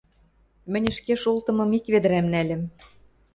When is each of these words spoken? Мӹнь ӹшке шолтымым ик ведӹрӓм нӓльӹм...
Мӹнь 0.71 0.89
ӹшке 0.91 1.13
шолтымым 1.23 1.71
ик 1.77 1.85
ведӹрӓм 1.91 2.27
нӓльӹм... 2.33 2.61